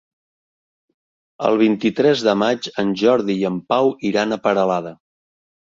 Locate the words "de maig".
2.29-2.71